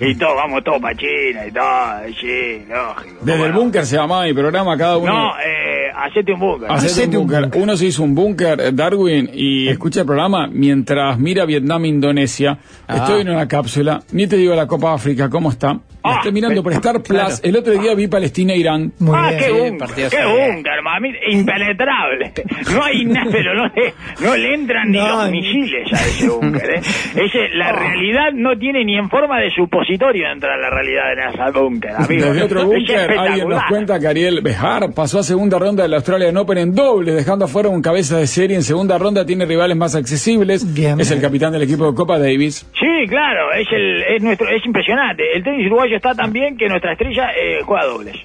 [0.00, 2.14] y todo, vamos todos para China y todo.
[2.20, 3.16] Sí, lógico.
[3.22, 5.12] Desde ¿cómo el búnker se llamaba mi programa, cada uno.
[5.12, 6.70] No, eh, hacete un búnker.
[6.70, 7.42] Hacete Hacete un un búnker.
[7.44, 7.62] búnker.
[7.62, 12.58] Uno se hizo un búnker, eh, Darwin, y escucha el programa mientras mira Vietnam, Indonesia.
[12.86, 12.96] Ah.
[12.98, 14.02] Estoy en una cápsula.
[14.12, 15.78] Ni te digo la Copa África, ¿cómo está?
[16.04, 17.06] La Ah, estoy mirando por Star Plus.
[17.20, 17.34] claro.
[17.42, 18.92] El otro día vi Palestina, Irán.
[18.98, 19.38] Muy ah, bien.
[19.38, 20.16] qué Sí, búnker, partidazo.
[20.16, 22.32] qué búnker, mami, impenetrable.
[22.74, 26.28] No hay nada, pero no le, no le entran ni los ni- misiles a ese
[26.28, 26.70] búnker.
[26.70, 26.80] ¿eh?
[27.16, 31.58] Ese, la realidad no tiene ni en forma de supositorio entrar la realidad en ese
[31.58, 32.26] búnker, amigo.
[32.26, 35.94] Desde otro Es búnker, alguien nos cuenta que Ariel Bejar pasó a segunda ronda del
[35.94, 38.56] Australian Open en doble, dejando afuera un cabeza de serie.
[38.56, 40.72] En segunda ronda tiene rivales más accesibles.
[40.74, 40.98] Bien.
[41.00, 42.66] Es el capitán del equipo de Copa Davis.
[42.78, 45.22] Sí, claro, es el, es nuestro, es impresionante.
[45.34, 48.16] El tenis uruguayo está tan bien que nuestra estrella eh, juega dobles.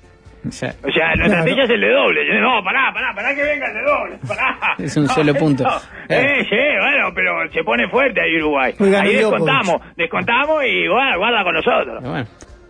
[0.47, 1.39] O sea, O sea, nuestra Claro.
[1.39, 2.39] estrella es el de doble.
[2.41, 4.17] No, pará, pará, pará que venga el de doble.
[4.27, 4.57] Pará.
[4.77, 5.63] Es un No, solo punto.
[5.63, 5.75] no.
[6.15, 8.73] Eh, sí, bueno, pero se pone fuerte ahí Uruguay.
[8.79, 9.13] Ahí Djokovic.
[9.17, 12.03] descontamos, descontamos y guarda, guarda con nosotros.
[12.03, 12.25] bueno,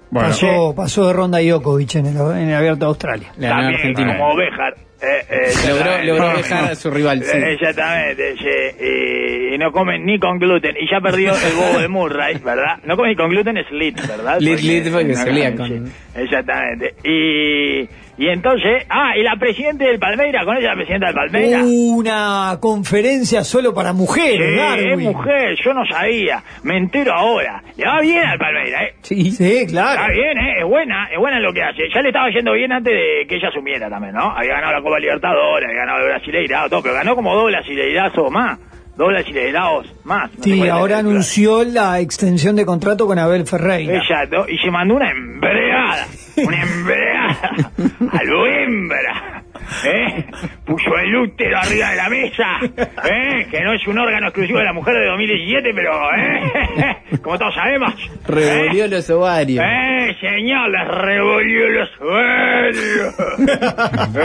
[0.09, 3.27] Bueno, pasó, pasó de ronda Djokovic en el, en el Abierto de Australia.
[3.37, 4.17] le ganó a También Argentina.
[4.17, 4.73] como Béjar.
[4.99, 7.23] Eh, eh, Logró, logró dejar a su rival.
[7.23, 7.37] sí.
[7.37, 8.83] Eh, Exactamente, sí.
[8.83, 10.75] Y, y no comen ni con gluten.
[10.79, 12.79] Y ya perdió el bobo de Murray, ¿verdad?
[12.85, 14.39] No comen ni con gluten, es lit, ¿verdad?
[14.39, 16.95] Lit, lit, porque no, salía no, con- sí, exactamente.
[17.03, 21.61] Y, y entonces, ah, y la presidenta del Palmeira, ¿con ella la presidenta del Palmeira?
[21.63, 26.43] Una conferencia solo para mujeres, Sí, es mujer, yo no sabía.
[26.63, 27.61] Me entero ahora.
[27.75, 28.93] Le va bien al Palmeira, ¿eh?
[29.01, 30.01] Sí, sí, claro.
[30.01, 30.59] Está bien, ¿eh?
[30.61, 31.83] Es buena, es buena en lo que hace.
[31.93, 34.31] Ya le estaba yendo bien antes de que ella asumiera también, ¿no?
[34.35, 38.31] Había ganado la Copa Libertadores, había ganado el Brasileirado, todo, pero ganó como dos brasileirazos
[38.31, 38.59] más.
[38.97, 40.31] Dos brasileirados más.
[40.35, 43.95] no Sí, ahora anunció la extensión de contrato con Abel Ferreira.
[43.97, 46.07] Exacto, y se mandó una embregada,
[46.37, 47.71] una embregada,
[48.11, 49.43] a lo hembra,
[49.85, 50.25] ¿eh?
[50.65, 52.59] Puso el útero arriba de la mesa,
[53.07, 53.47] ¿eh?
[53.51, 56.97] Que no es un órgano exclusivo de la mujer de 2017, pero, ¿eh?
[57.21, 57.93] Como todos sabemos.
[57.93, 58.09] ¿eh?
[58.25, 59.63] Revolvió los ovarios.
[59.63, 60.69] ¡Eh, señor!
[60.71, 63.15] Les revolvió los ovarios.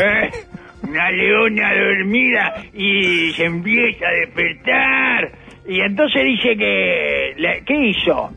[0.03, 0.31] ¿Eh?
[0.93, 5.33] Una leona dormida y se empieza a despertar.
[5.67, 7.63] Y entonces dice que...
[7.67, 8.31] ¿Qué hizo?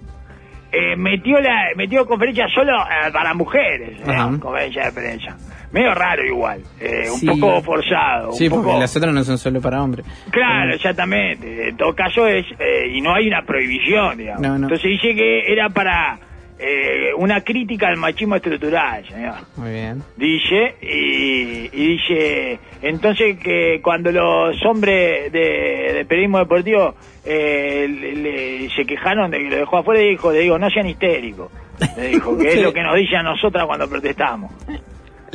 [0.71, 4.39] Eh, metió la metió conferencia solo eh, para mujeres, ¿eh?
[4.39, 5.37] Conferencia de prensa.
[5.71, 7.27] Medio raro igual, eh, Sí.
[7.27, 8.31] un poco forzado.
[8.31, 8.79] Sí, un porque poco...
[8.79, 10.05] las otras no son solo para hombres.
[10.31, 11.69] Claro, exactamente.
[11.69, 12.45] En todo caso es,
[12.93, 14.41] y no hay una prohibición, digamos.
[14.41, 14.67] No, no.
[14.67, 16.17] Entonces dice que era para
[16.57, 19.35] eh, una crítica al machismo estructural, señor.
[19.57, 20.01] Muy bien.
[20.15, 28.15] Dice, y, y dice, entonces que cuando los hombres de, de periodismo deportivo eh, le-
[28.15, 31.51] le- se quejaron de que lo dejó afuera, dijo, le digo, no sean histéricos.
[31.97, 34.51] Le dijo, que es lo que nos dice a nosotras cuando protestamos.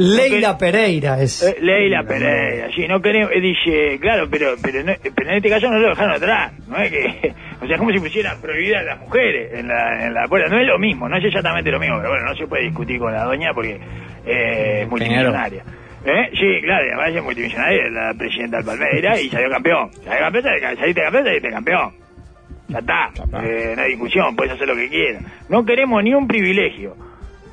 [0.01, 1.43] Leila Pereira es.
[1.43, 5.49] Eh, Leila Pereira, sí, no queremos, eh, dice, claro, pero pero, no- pero en este
[5.51, 7.33] caso no lo dejaron atrás, no es que,
[7.63, 10.59] o sea, como si pusiera prohibida a las mujeres en la, en la puerta, no
[10.61, 13.13] es lo mismo, no es exactamente lo mismo, pero bueno, no se puede discutir con
[13.13, 13.79] la doña porque
[14.27, 15.65] eh, es multimillonaria.
[16.03, 16.31] ¿Eh?
[16.33, 19.91] Sí, claro, y además es multimillonaria, la presidenta del Palmeiras y salió campeón.
[20.03, 21.91] Salió campeón, salió- saliste campeón, saliste campeón.
[22.69, 23.11] Ya está,
[23.45, 25.25] Eh, no hay discusión, puedes hacer lo que quieras.
[25.51, 26.97] No queremos ni un privilegio.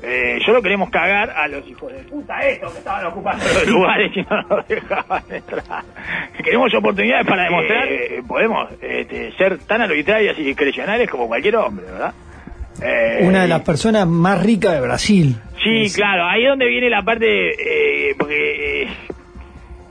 [0.00, 4.12] Eh, solo queremos cagar a los hijos de puta estos que estaban ocupando los lugares
[4.14, 5.84] y no nos dejaban entrar.
[6.42, 11.86] Queremos oportunidades para demostrar que podemos este, ser tan arbitrarias y discrecionales como cualquier hombre,
[11.86, 12.14] ¿verdad?
[12.80, 15.36] Eh, Una de las personas más ricas de Brasil.
[15.64, 18.86] Sí, claro, ahí es donde viene la parte, eh, porque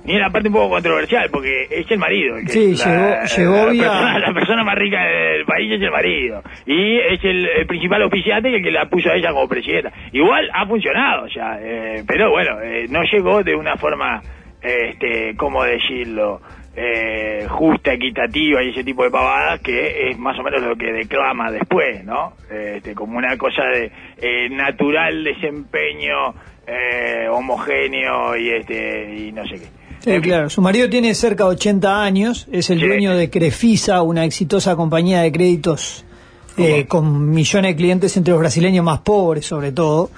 [0.07, 2.37] eh, viene la parte un poco controversial, porque es el marido.
[2.37, 5.45] el que Sí, es la, llegó- llegó la vía- persona, la persona más rica del
[5.45, 6.41] país es el marido.
[6.65, 9.91] Y es el, el principal oficiante y el que la puso a ella como presidenta.
[10.11, 14.21] Igual ha funcionado ya, eh, pero bueno, eh, no llegó de una forma,
[14.61, 16.41] este, ¿cómo decirlo?
[16.79, 20.93] eh, justa, equitativa y ese tipo de pavadas que es más o menos lo que
[20.93, 22.33] declama después, ¿no?
[22.51, 23.91] Este, como una cosa de
[24.21, 26.35] eh, natural desempeño
[26.67, 29.76] eh, homogéneo y este y no sé qué.
[30.15, 30.49] Sí, claro.
[30.49, 32.87] Su marido tiene cerca de 80 años, es el Sí.
[32.87, 36.03] dueño de Crefisa, una exitosa compañía de créditos
[36.57, 40.09] eh, con millones de clientes entre los brasileños más pobres, sobre todo.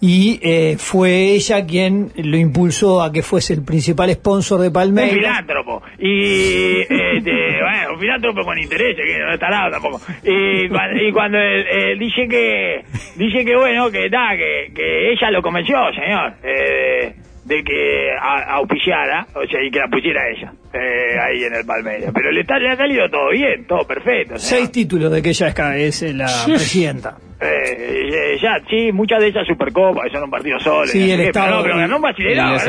[0.00, 4.72] Y eh, fue ella quien lo impulsó a que fuese el principal sponsor de Un
[4.72, 5.14] Palmeiras.
[5.14, 5.82] filántropo.
[5.98, 10.00] Y, este, bueno, un filántropo con interés, que no está lado tampoco.
[10.22, 12.84] Y, cuando, y cuando él, él dice que,
[13.16, 17.14] dice que bueno, que da, que, que ella lo convenció, señor, eh,
[17.48, 21.64] de que a- auspiciara, o sea, y que la pusiera ella, eh, ahí en el
[21.64, 22.12] Palmeiras.
[22.14, 24.38] Pero le, está, le ha salido todo bien, todo perfecto.
[24.38, 27.16] Seis títulos de que ella es, es eh, la presidenta.
[27.40, 30.86] Eh, eh, ya, sí, muchas de esas supercopas, que son un partido solo.
[30.88, 32.60] Sí, el Estado- Pero, no, pero ganó un brasileirado, el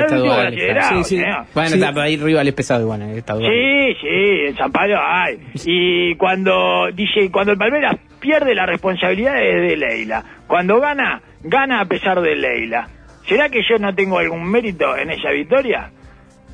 [0.83, 1.23] sí, sí.
[1.53, 1.75] Bueno, Sí.
[1.81, 3.51] está, ahí rival es pesado igual, eh, estadual.
[3.51, 4.07] Sí, sí,
[4.47, 5.39] en San Pablo hay.
[5.65, 10.23] Y cuando dice, cuando el Palmeiras pierde la responsabilidad es de Leila.
[10.47, 12.87] Cuando gana, gana a pesar de Leila.
[13.29, 15.89] ¿Será que yo no tengo algún mérito en esa victoria?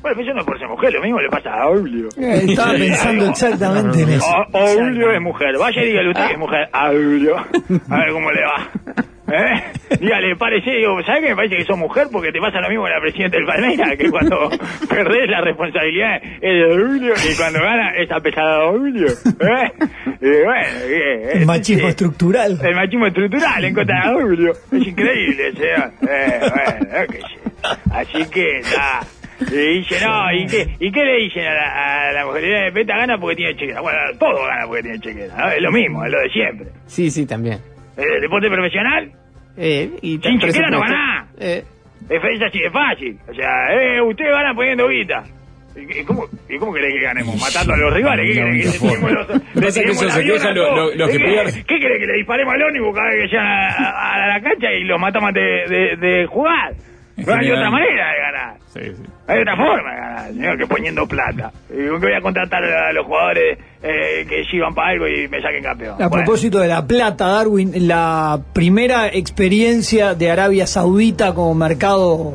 [0.02, 2.08] Bueno, eso no es por ser mujer, lo mismo le pasa a Aulio.
[2.16, 4.26] Eh, Estaba pensando exactamente en eso.
[4.52, 5.58] Aulio es mujer.
[5.58, 6.68] Vaya y dígale usted que es mujer.
[6.72, 7.36] Aulio.
[7.38, 8.68] A ver cómo le va.
[9.28, 9.98] ¿Eh?
[10.00, 12.06] Dígale, parece, digo, ¿sabes qué me parece que sos mujer?
[12.12, 14.50] Porque te pasa lo mismo con la presidenta del Palmeiras, que cuando
[14.88, 19.06] perdés la responsabilidad es de y cuando gana es a pesar de Aulio.
[19.08, 19.72] ¿Eh?
[20.20, 21.32] Y bueno.
[21.32, 22.58] El machismo estructural.
[22.62, 24.50] El machismo estructural en contra de.
[24.50, 25.92] Es increíble, señor.
[26.08, 27.76] Eh, bueno.
[27.92, 29.00] Así que, nada.
[29.40, 32.44] Y dice, no, ¿y qué, ¿y qué le dicen a la, a la mujer?
[32.44, 33.80] Le Peta gana porque tiene chequera.
[33.80, 35.36] Bueno, todo gana porque tiene chequera.
[35.36, 35.50] ¿no?
[35.50, 36.66] Es lo mismo, es lo de siempre.
[36.86, 37.75] Sí, sí, también.
[37.96, 39.10] ¿El deporte profesional?
[39.56, 41.28] Eh, y Sin chequera no ganás.
[41.38, 41.64] Eh,
[42.08, 43.18] Es, es así de fácil.
[43.28, 45.24] O sea, eh, usted gana poniendo guita.
[45.76, 47.38] ¿Y cómo, ¿Y cómo querés que ganemos?
[47.40, 48.26] ¿Matando a los rivales?
[48.26, 48.86] ¿Qué querés que le
[51.04, 53.68] a ¿Qué- pudieran- ¿Qué querés que le disparemos al ónibus cada vez que llegan a,
[53.68, 56.72] a- a la cancha y los matamos de, de, de jugar?
[57.26, 58.56] No hay otra manera de ganar.
[58.74, 59.10] Sí, sí.
[59.26, 61.50] Hay otra forma de ganar, señor, que poniendo plata.
[61.70, 65.26] ¿Y con qué voy a contratar a los jugadores eh, que sirvan para algo y
[65.28, 65.94] me saquen campeón?
[65.94, 66.24] A Bueno.
[66.24, 72.34] propósito de la plata, Darwin, la primera experiencia de Arabia Saudita como mercado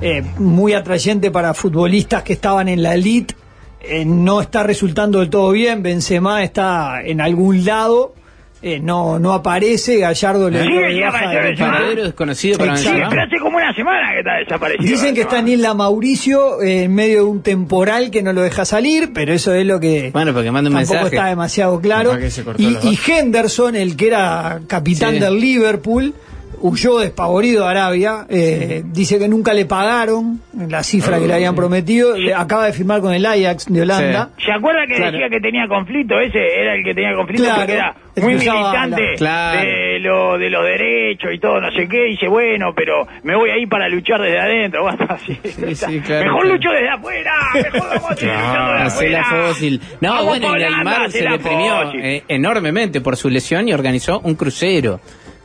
[0.00, 3.34] eh, muy atrayente para futbolistas que estaban en la elite
[3.82, 5.82] eh, no está resultando del todo bien.
[5.82, 8.14] Benzema está en algún lado,
[8.62, 9.98] eh, no no aparece.
[9.98, 12.76] Gallardo le Sí, de desconocido para.
[12.76, 14.90] Sí, hace como una semana que está desaparecido.
[14.90, 18.42] Dicen que está en Isla Mauricio eh, en medio de un temporal que no lo
[18.42, 21.16] deja salir, pero eso es lo que Bueno, porque manda un tampoco mensaje.
[21.16, 22.12] está demasiado claro.
[22.58, 22.98] Y.
[23.10, 25.20] Henderson, el que era capitán Sí.
[25.20, 26.14] del Liverpool,
[26.60, 28.26] huyó despavorido a Arabia.
[28.28, 32.16] eh, Dice que nunca le pagaron la cifra que le habían prometido.
[32.16, 34.30] Le- acaba de firmar con el Ajax de Holanda.
[34.44, 35.12] ¿Se acuerda que Claro.
[35.12, 36.18] decía que tenía conflicto?
[36.20, 39.60] Ese era el que tenía conflicto Claro, porque era muy militante la- Claro.
[39.70, 42.04] de, lo, de los derechos y todo, no sé qué.
[42.04, 44.82] Dice, bueno, pero me voy ahí para luchar desde adentro.
[44.90, 45.34] Bueno, así.
[45.42, 46.54] sí, claro, mejor claro.
[46.56, 47.32] lucho desde afuera.
[47.54, 49.46] Mejor vamos luchando desde Hacela afuera.
[49.46, 49.80] fósil.
[50.00, 52.00] No, Vamos bueno, pa' y Holanda, Neymar se hacela deprimió fósil.
[52.02, 55.00] eh, enormemente por su lesión y organizó un crucero.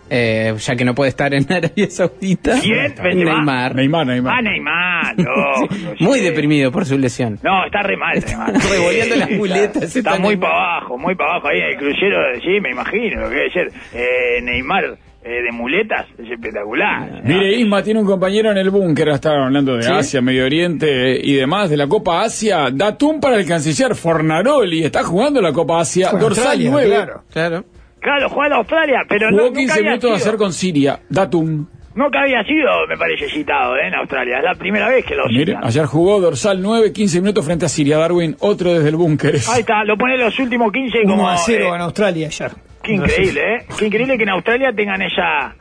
[0.09, 2.55] Eh, ya que no puede estar en Arabia Saudita.
[3.03, 3.75] Neymar.
[3.75, 4.33] Neymar, Neymar.
[4.37, 5.15] Ah, Neymar,
[5.99, 7.39] Muy deprimido por su lesión.
[7.43, 8.53] No, está re mal, Neymar.
[8.71, 10.49] Revoleando las muletas, Está, está muy Neymar.
[10.51, 12.17] para abajo, muy para abajo ahí en el crucero.
[12.41, 13.67] Sí, me imagino lo que debe ser.
[13.93, 17.23] Eh, Neymar eh, de muletas, es espectacular.
[17.23, 19.91] Mire, Isma tiene un compañero en el búnker, estaban hablando de ¿Sí?
[19.91, 22.69] Asia, Medio Oriente y demás, de la Copa Asia.
[22.71, 26.87] Datum para el canciller Fornaroli, está jugando la Copa Asia, dorsal Australia, 9.
[26.89, 27.23] claro.
[27.33, 27.65] Claro.
[28.05, 30.99] Claro, juega a Australia, pero no, Jugó nunca 15 había minutos a hacer con Siria,
[31.09, 31.65] Datum.
[31.95, 34.37] Nunca había sido, me parece, citado eh, en Australia.
[34.37, 35.63] Es la primera vez que lo Mire, citan.
[35.65, 39.33] ayer jugó dorsal 9, 15 minutos frente a Siria, Darwin, otro desde el búnker.
[39.49, 41.15] Ahí está, lo pone los últimos 15 como...
[41.15, 42.51] 1 a 0 eh, en Australia ayer.
[42.83, 43.65] Qué increíble, ¿eh?
[43.79, 45.55] Qué increíble que en Australia tengan esa,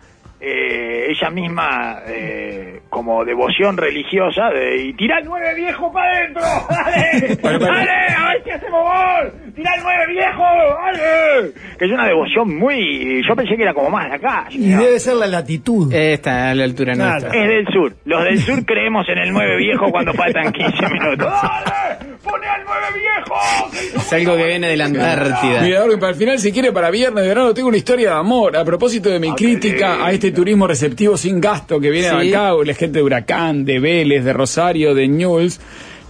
[0.47, 6.43] eh, esa misma eh, como devoción religiosa de y tira el nueve viejo para adentro,
[6.71, 11.53] dale, dale, a ver si hacemos gol, tira el nueve viejo, dale.
[11.79, 14.47] Que es una devoción muy, yo pensé que era como más de acá.
[14.51, 15.93] Y debe ser la latitud.
[15.93, 17.11] Está a la altura Claro.
[17.21, 17.41] nuestra.
[17.43, 17.95] Es del sur.
[18.05, 21.27] Los del sur creemos en el nueve viejo cuando faltan 15 minutos.
[21.43, 22.15] ¡Dale!
[22.23, 23.97] ¡Pone al nueve viejo!
[23.97, 25.63] Es algo que viene de la Antártida.
[25.63, 28.57] Mira, para el final, si quiere, para viernes de verano, tengo una historia de amor.
[28.57, 32.35] A propósito de mi crítica a este turismo receptivo sin gasto que viene Sí.
[32.35, 35.61] acá, la gente de Huracán, de Vélez, de Rosario, de Newell's.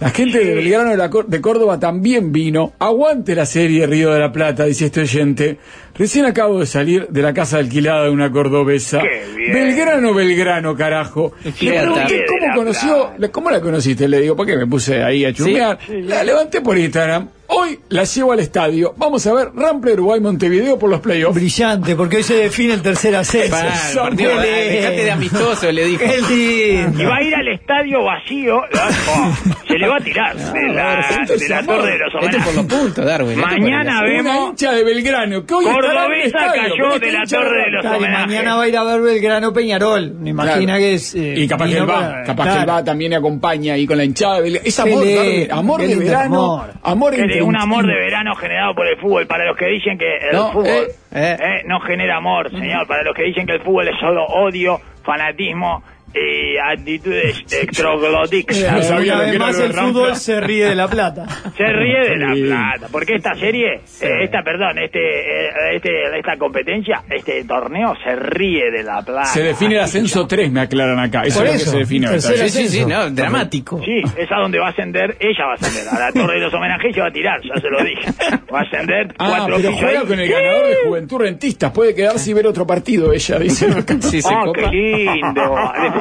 [0.01, 2.73] La gente de Belgrano de, la Cor- de Córdoba también vino.
[2.79, 5.57] Aguante la serie Río de la Plata, dice este oyente.
[5.97, 8.99] Recién acabo de salir de la casa alquilada de una cordobesa.
[9.01, 9.53] Qué bien.
[9.53, 11.31] Belgrano, Belgrano, carajo.
[11.45, 13.11] Le pregunté cómo la conoció.
[13.31, 14.09] ¿cómo la conociste?
[14.09, 15.79] Le digo, ¿por qué me puse ahí a chusmear?
[15.87, 17.29] La levanté por Instagram.
[17.47, 18.93] Hoy la llevo al estadio.
[18.97, 21.35] Vamos a ver Rampla Uruguay Montevideo por los playoffs.
[21.35, 23.55] Brillante, porque hoy se define el tercer ascenso.
[24.01, 26.03] Partido, dejate de amistoso, le dijo.
[26.31, 28.57] Y va a ir al estadio vacío,
[29.09, 29.33] oh,
[29.67, 32.65] se le va a tirar de la, de la torre de los Este por los
[32.65, 33.31] puntos, Darwin.
[33.39, 37.25] este Mañana vemos- Una hincha de Belgrano que hoy en Cordobesa estadio, cayó de la
[37.25, 38.27] torre de los homenajes.
[38.27, 40.13] mañana va a ir a ver Belgrano Peñarol.
[40.15, 40.79] Me imagina Claro.
[40.79, 41.15] que es.
[41.15, 44.03] eh, Y capaz que él va, capaz que él va también acompaña ahí con la
[44.03, 44.67] hinchada de Belgrano.
[44.67, 47.13] Es amor, Darwin, amor de verano, amor.
[47.13, 49.27] entre de un amor de verano generado por el fútbol.
[49.27, 51.37] Para los que dicen que el No, fútbol eh, eh.
[51.39, 52.87] eh, no genera amor, señor.
[52.87, 55.83] Para los que dicen que el fútbol es solo odio, fanatismo
[56.15, 58.57] y actitudes extroglóticas.
[58.57, 60.65] Eh, No sabía una lo que vez era más lo de el fútbol se ríe
[60.65, 61.25] de la plata.
[61.57, 66.37] Se ríe de la plata, porque esta serie, eh, esta, perdón, este, eh, este, esta
[66.37, 69.25] competencia, este torneo se ríe de la plata.
[69.25, 71.21] Se define el ascenso 3, me aclaran acá.
[71.23, 72.19] Eso es lo que se define.
[72.19, 73.79] Sí, sí, sí, no, dramático.
[73.83, 75.87] Sí, es a donde va a ascender, ella va a ascender.
[75.95, 78.05] A la torre de los homenajes se va a tirar, ya se lo dije.
[78.53, 81.71] Va a ascender Ah, cuatro pero juega con el ganador de Juventud Rentistas.
[81.71, 83.67] Puede quedarse y ver otro partido, ella dice.
[84.01, 84.69] Sí, se Ah, copa.
[84.69, 85.41] qué lindo.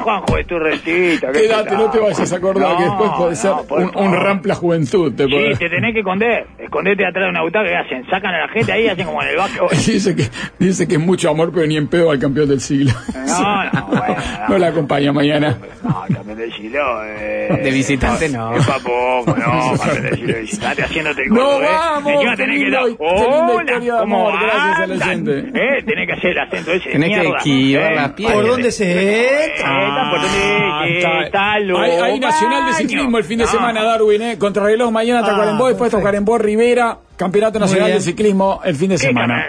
[0.05, 1.33] Juegan Juventud Rentista.
[1.33, 4.15] qué Quédate, no te vayas a acordar No, que después puede ser no, un, un.
[4.15, 5.13] Rampla Juventud.
[5.15, 6.47] Te Sí, puede- te tenés que esconder.
[6.59, 8.05] Escondete atrás de una butaca que hacen.
[8.11, 9.69] Sacan a la gente ahí y hacen como en el básquetbol.
[9.87, 10.25] Dice que,
[10.59, 12.93] dice que es mucho amor, pero ni en pedo al campeón del siglo.
[13.15, 14.17] No, no, bueno.
[14.49, 15.57] No la acompaña mañana.
[15.83, 16.81] No, campeón del siglo.
[17.05, 18.55] Eh, De visitante, no.
[18.57, 19.73] Es pa' poco, no.
[19.79, 21.67] Campeón del siglo de visitante haciéndote el No, gordo, ¿eh?
[21.71, 22.83] vamos, Encima qué tenés que dar.
[22.99, 25.09] Hola, de ¿cómo gracias al andan?
[25.09, 25.39] oyente.
[25.55, 26.89] Eh, tenés que hacer el acento ese.
[26.89, 27.97] de Tenés que esquivar eh.
[27.97, 28.37] las piernas.
[28.37, 29.69] ¿Por dónde se entra?
[29.97, 31.59] Ah, está.
[31.61, 32.73] lo hay, hay Nacional de.
[32.75, 33.51] Ciclismo el fin de No.
[33.51, 34.39] semana, Darwin, ¿eh?
[34.39, 35.97] Contrarreloj mañana Ah, Tacuarembó, después perfecto.
[35.99, 39.45] Tacuarembó Rivera, Campeonato Nacional de Ciclismo el fin de ¿Qué semana.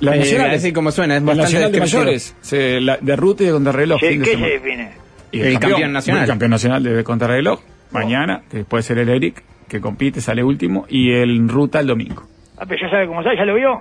[0.00, 1.80] La Eh, Nacional, así como suena, es la bastante Nacional de.
[1.80, 4.00] Mayores, se- la- de ruta y de contrarreloj.
[4.00, 4.52] Sí, fin de ¿Qué se semana.
[4.52, 4.90] define?
[5.32, 6.22] Y El campeón nacional.
[6.22, 7.60] El campeón nacional de contrarreloj,
[7.92, 12.24] mañana, que puede ser el Eric, que compite, sale último, y el ruta el domingo.
[12.58, 13.80] Ah, pero ya sabe cómo sale, ya lo vio.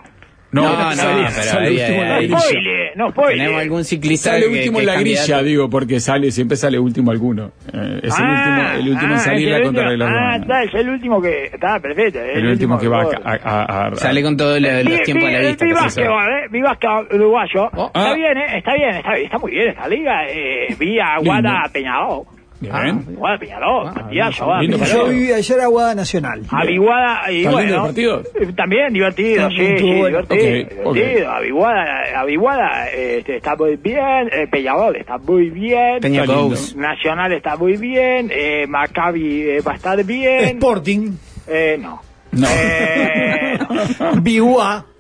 [0.54, 0.96] No, no, pero
[1.44, 2.40] sale ahí, último en la No grilla.
[2.40, 3.38] spoile, no spoile.
[3.44, 5.44] Tenemos algún ciclista Sale que- último que en la grilla, candidato.
[5.46, 7.52] digo, porque sale, siempre sale último alguno.
[7.74, 10.10] Eh, es el Ah, último, el último en ah, salir es la el contrarreloj.
[10.12, 11.46] Ah, está, es el último que.
[11.46, 12.20] Está perfecto.
[12.20, 15.04] es el último que va a, a- a- a- Sale con todos los, los Sí,
[15.06, 15.66] tiempos a la vista.
[15.66, 16.48] Mi ¿eh?
[16.52, 17.70] Mi básquetbol uruguayo.
[17.76, 18.14] Oh, está ah.
[18.14, 18.58] bien, ¿eh?
[18.58, 20.28] Está bien, está, está muy bien esta liga.
[20.30, 22.26] Eh, vi a Guada Lindo.
[22.64, 22.84] Peñarol.
[23.04, 23.16] Bien.
[23.16, 25.06] Guada Peñarol, Ah, lindo Peñarol.
[25.06, 26.42] Yo viví ayer a Guada Nacional.
[26.52, 27.84] Aviguada y ¿Están lindos bueno.
[27.84, 28.28] partidos?
[28.40, 30.22] eh, También divertido, sí, sí, bueno.
[30.24, 30.90] divertido.
[30.90, 31.32] Ok, divertido.
[31.32, 31.86] Aviguada,
[32.20, 34.30] Aviguada este, está muy bien.
[34.32, 36.00] Eh, Peñarol está muy bien.
[36.02, 36.50] Peña Está lindo.
[36.50, 36.76] Goes.
[36.76, 38.30] Nacional está muy bien.
[38.34, 40.46] Eh, Maccabi eh, va a estar bien.
[40.58, 41.12] Sporting,
[41.48, 42.02] Eh, no.
[42.32, 42.48] No.
[42.50, 43.58] Eh.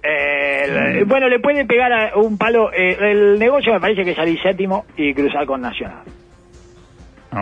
[0.06, 2.72] Eh, bueno, le pueden pegar a un palo.
[2.74, 6.04] eh, el negocio me parece que salir séptimo y cruzar con Nacional.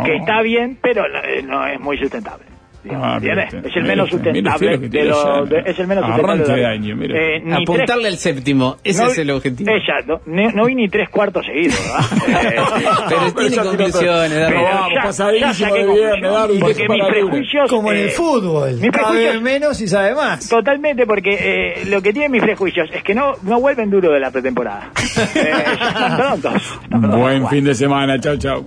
[0.04, 2.51] Que está bien, pero no, eh, no es muy sustentable.
[2.90, 4.78] Ah, es el menos sustentable.
[4.78, 5.50] de tiene lo- ya.
[5.64, 6.56] de- es el menos sustentable.
[6.56, 7.36] de año, mire.
[7.38, 9.72] Eh, ni Apuntarle al séptimo, ese no- es el objetivo.
[9.72, 10.22] Exacto.
[10.26, 12.54] No, no vi ni tres cuartos seguidos, ¿verdad?
[12.54, 12.56] Eh,
[13.10, 17.70] Pero pero tiene ya conclusiones, pero vamos, ya- pasadísimo de Porque que mis prejuicios.
[17.70, 18.72] Como en eh, el fútbol.
[18.74, 20.50] mis prejuicios- menos y sabe más.
[20.50, 24.20] Totalmente, porque eh, lo que tienen mis prejuicios es que no, no vuelven duro de
[24.20, 24.90] la pretemporada.
[25.36, 26.54] Eh, están prontos.
[26.84, 27.20] están prontos.
[27.20, 28.66] Buen fin de semana, chau, chau.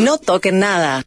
[0.00, 1.02] No toquen nada.